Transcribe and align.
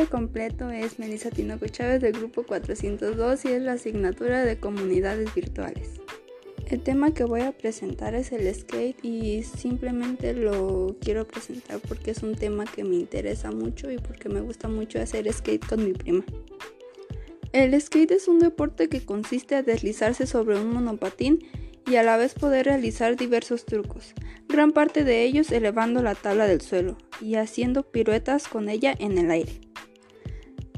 nombre 0.00 0.18
completo 0.18 0.70
es 0.70 0.98
Melissa 0.98 1.28
Tinoco 1.28 1.66
Chávez 1.66 2.00
del 2.00 2.12
grupo 2.12 2.42
402 2.42 3.44
y 3.44 3.48
es 3.48 3.60
la 3.60 3.72
asignatura 3.72 4.44
de 4.46 4.58
comunidades 4.58 5.34
virtuales. 5.34 6.00
El 6.70 6.80
tema 6.80 7.12
que 7.12 7.24
voy 7.24 7.42
a 7.42 7.52
presentar 7.52 8.14
es 8.14 8.32
el 8.32 8.52
skate 8.54 8.96
y 9.04 9.42
simplemente 9.42 10.32
lo 10.32 10.96
quiero 11.02 11.26
presentar 11.26 11.80
porque 11.86 12.12
es 12.12 12.22
un 12.22 12.34
tema 12.34 12.64
que 12.64 12.82
me 12.82 12.96
interesa 12.96 13.50
mucho 13.50 13.90
y 13.90 13.98
porque 13.98 14.30
me 14.30 14.40
gusta 14.40 14.68
mucho 14.68 15.02
hacer 15.02 15.30
skate 15.30 15.66
con 15.66 15.84
mi 15.84 15.92
prima. 15.92 16.24
El 17.52 17.78
skate 17.78 18.12
es 18.12 18.26
un 18.26 18.38
deporte 18.38 18.88
que 18.88 19.04
consiste 19.04 19.58
en 19.58 19.66
deslizarse 19.66 20.26
sobre 20.26 20.58
un 20.58 20.72
monopatín 20.72 21.40
y 21.86 21.96
a 21.96 22.02
la 22.02 22.16
vez 22.16 22.32
poder 22.32 22.64
realizar 22.66 23.16
diversos 23.16 23.66
trucos, 23.66 24.14
gran 24.48 24.72
parte 24.72 25.04
de 25.04 25.24
ellos 25.24 25.52
elevando 25.52 26.02
la 26.02 26.14
tabla 26.14 26.46
del 26.46 26.62
suelo 26.62 26.96
y 27.20 27.34
haciendo 27.34 27.82
piruetas 27.82 28.48
con 28.48 28.70
ella 28.70 28.94
en 28.98 29.18
el 29.18 29.30
aire. 29.30 29.69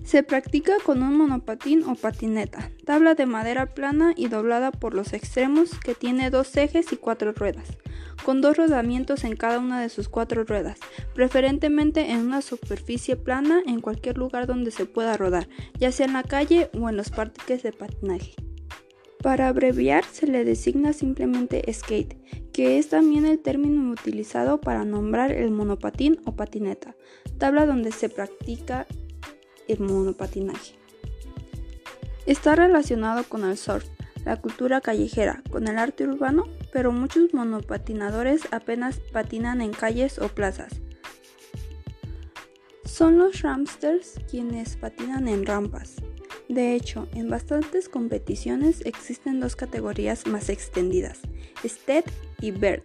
Se 0.04 0.24
practica 0.24 0.74
con 0.84 1.02
un 1.02 1.16
monopatín 1.16 1.84
o 1.84 1.94
patineta, 1.94 2.70
tabla 2.84 3.14
de 3.14 3.24
madera 3.24 3.72
plana 3.72 4.12
y 4.16 4.28
doblada 4.28 4.72
por 4.72 4.94
los 4.94 5.12
extremos 5.12 5.78
que 5.78 5.94
tiene 5.94 6.28
dos 6.28 6.56
ejes 6.56 6.92
y 6.92 6.96
cuatro 6.96 7.32
ruedas, 7.32 7.78
con 8.24 8.40
dos 8.40 8.56
rodamientos 8.56 9.22
en 9.22 9.36
cada 9.36 9.60
una 9.60 9.80
de 9.80 9.88
sus 9.88 10.08
cuatro 10.08 10.44
ruedas, 10.44 10.78
preferentemente 11.14 12.10
en 12.10 12.18
una 12.18 12.42
superficie 12.42 13.16
plana 13.16 13.62
en 13.64 13.80
cualquier 13.80 14.18
lugar 14.18 14.46
donde 14.46 14.72
se 14.72 14.86
pueda 14.86 15.16
rodar, 15.16 15.48
ya 15.78 15.92
sea 15.92 16.06
en 16.06 16.14
la 16.14 16.24
calle 16.24 16.68
o 16.78 16.88
en 16.88 16.96
los 16.96 17.10
parques 17.10 17.62
de 17.62 17.72
patinaje. 17.72 18.34
Para 19.22 19.46
abreviar 19.46 20.04
se 20.04 20.26
le 20.26 20.44
designa 20.44 20.92
simplemente 20.92 21.62
skate, 21.72 22.16
que 22.52 22.78
es 22.78 22.88
también 22.88 23.24
el 23.24 23.38
término 23.38 23.92
utilizado 23.92 24.60
para 24.60 24.84
nombrar 24.84 25.30
el 25.30 25.52
monopatín 25.52 26.20
o 26.24 26.34
patineta, 26.34 26.96
tabla 27.38 27.66
donde 27.66 27.92
se 27.92 28.08
practica 28.08 28.88
el 29.68 29.80
monopatinaje. 29.80 30.74
Está 32.26 32.54
relacionado 32.54 33.24
con 33.24 33.44
el 33.44 33.56
surf, 33.56 33.84
la 34.24 34.40
cultura 34.40 34.80
callejera, 34.80 35.42
con 35.50 35.66
el 35.66 35.78
arte 35.78 36.06
urbano, 36.06 36.44
pero 36.72 36.92
muchos 36.92 37.34
monopatinadores 37.34 38.42
apenas 38.52 39.00
patinan 39.12 39.60
en 39.60 39.72
calles 39.72 40.18
o 40.18 40.28
plazas. 40.28 40.80
Son 42.84 43.18
los 43.18 43.42
ramsters 43.42 44.20
quienes 44.30 44.76
patinan 44.76 45.26
en 45.26 45.46
rampas. 45.46 45.96
De 46.48 46.74
hecho, 46.74 47.08
en 47.14 47.30
bastantes 47.30 47.88
competiciones 47.88 48.82
existen 48.84 49.40
dos 49.40 49.56
categorías 49.56 50.26
más 50.26 50.48
extendidas, 50.48 51.20
Stead 51.64 52.04
y 52.40 52.50
Bird, 52.50 52.82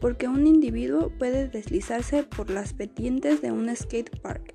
porque 0.00 0.28
un 0.28 0.46
individuo 0.46 1.10
puede 1.18 1.48
deslizarse 1.48 2.22
por 2.22 2.50
las 2.50 2.74
pendientes 2.74 3.40
de 3.40 3.52
un 3.52 3.74
skate 3.74 4.20
park. 4.20 4.54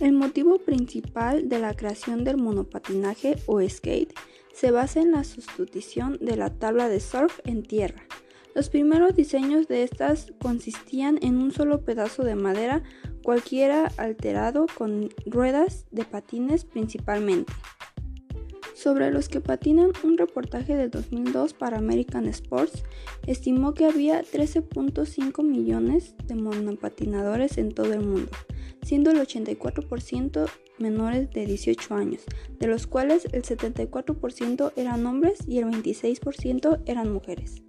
El 0.00 0.12
motivo 0.12 0.58
principal 0.58 1.48
de 1.48 1.58
la 1.58 1.74
creación 1.74 2.22
del 2.22 2.36
monopatinaje 2.36 3.36
o 3.46 3.60
skate 3.68 4.14
se 4.54 4.70
basa 4.70 5.00
en 5.00 5.10
la 5.10 5.24
sustitución 5.24 6.18
de 6.20 6.36
la 6.36 6.50
tabla 6.50 6.88
de 6.88 7.00
surf 7.00 7.40
en 7.44 7.64
tierra. 7.64 8.04
Los 8.54 8.70
primeros 8.70 9.16
diseños 9.16 9.66
de 9.66 9.82
estas 9.82 10.32
consistían 10.40 11.18
en 11.22 11.36
un 11.36 11.50
solo 11.50 11.84
pedazo 11.84 12.22
de 12.22 12.36
madera, 12.36 12.84
cualquiera 13.24 13.90
alterado 13.96 14.66
con 14.72 15.10
ruedas 15.26 15.86
de 15.90 16.04
patines 16.04 16.64
principalmente. 16.64 17.52
Sobre 18.78 19.10
los 19.10 19.28
que 19.28 19.40
patinan, 19.40 19.90
un 20.04 20.16
reportaje 20.16 20.76
de 20.76 20.88
2002 20.88 21.52
para 21.52 21.78
American 21.78 22.26
Sports 22.26 22.84
estimó 23.26 23.74
que 23.74 23.86
había 23.86 24.22
13.5 24.22 25.42
millones 25.42 26.14
de 26.28 26.36
monopatinadores 26.36 27.58
en 27.58 27.72
todo 27.72 27.92
el 27.92 28.06
mundo 28.06 28.30
siendo 28.82 29.10
el 29.10 29.18
84% 29.18 30.48
menores 30.78 31.30
de 31.32 31.44
18 31.44 31.94
años, 31.94 32.22
de 32.58 32.68
los 32.68 32.86
cuales 32.86 33.26
el 33.32 33.42
74% 33.42 34.72
eran 34.76 35.04
hombres 35.04 35.40
y 35.46 35.58
el 35.58 35.66
26% 35.66 36.80
eran 36.86 37.12
mujeres. 37.12 37.62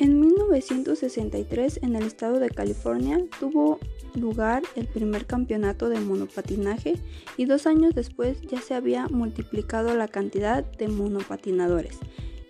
En 0.00 0.18
1963, 0.18 1.80
en 1.82 1.94
el 1.94 2.04
estado 2.04 2.40
de 2.40 2.48
California, 2.48 3.22
tuvo 3.38 3.78
lugar 4.14 4.62
el 4.74 4.86
primer 4.86 5.26
campeonato 5.26 5.90
de 5.90 6.00
monopatinaje 6.00 6.94
y 7.36 7.44
dos 7.44 7.66
años 7.66 7.94
después 7.94 8.40
ya 8.40 8.62
se 8.62 8.72
había 8.72 9.08
multiplicado 9.08 9.94
la 9.94 10.08
cantidad 10.08 10.64
de 10.64 10.88
monopatinadores 10.88 11.98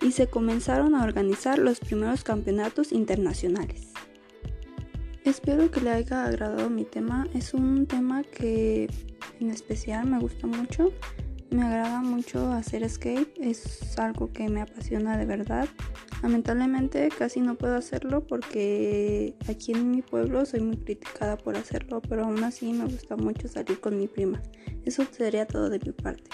y 0.00 0.12
se 0.12 0.28
comenzaron 0.28 0.94
a 0.94 1.02
organizar 1.02 1.58
los 1.58 1.80
primeros 1.80 2.22
campeonatos 2.22 2.92
internacionales. 2.92 3.88
Espero 5.24 5.72
que 5.72 5.80
le 5.80 5.90
haya 5.90 6.26
agradado 6.26 6.70
mi 6.70 6.84
tema. 6.84 7.26
Es 7.34 7.52
un 7.52 7.86
tema 7.86 8.22
que 8.22 8.88
en 9.40 9.50
especial 9.50 10.06
me 10.06 10.20
gusta 10.20 10.46
mucho. 10.46 10.92
Me 11.50 11.64
agrada 11.64 12.00
mucho 12.00 12.52
hacer 12.52 12.88
skate. 12.88 13.36
Es 13.40 13.98
algo 13.98 14.32
que 14.32 14.48
me 14.48 14.62
apasiona 14.62 15.18
de 15.18 15.26
verdad. 15.26 15.68
Lamentablemente 16.22 17.08
casi 17.16 17.40
no 17.40 17.56
puedo 17.56 17.76
hacerlo 17.76 18.26
porque 18.26 19.34
aquí 19.48 19.72
en 19.72 19.90
mi 19.90 20.02
pueblo 20.02 20.46
soy 20.46 20.60
muy 20.60 20.76
criticada 20.76 21.36
por 21.36 21.56
hacerlo, 21.56 22.00
pero 22.02 22.24
aún 22.24 22.44
así 22.44 22.72
me 22.72 22.84
gusta 22.84 23.16
mucho 23.16 23.48
salir 23.48 23.80
con 23.80 23.98
mi 23.98 24.06
prima. 24.06 24.40
Eso 24.84 25.04
sería 25.10 25.46
todo 25.46 25.70
de 25.70 25.80
mi 25.80 25.92
parte. 25.92 26.30